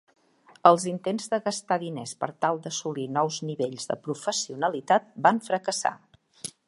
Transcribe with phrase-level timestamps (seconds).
[0.67, 5.95] Els intents de gastar diners per tal d'assolir nous nivells de professionalitat van fracassar.